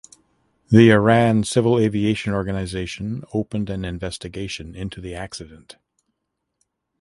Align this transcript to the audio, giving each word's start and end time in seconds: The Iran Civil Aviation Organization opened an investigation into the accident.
The 0.71 0.91
Iran 0.91 1.43
Civil 1.43 1.77
Aviation 1.77 2.33
Organization 2.33 3.23
opened 3.35 3.69
an 3.69 3.85
investigation 3.85 4.73
into 4.73 4.99
the 4.99 5.13
accident. 5.13 5.75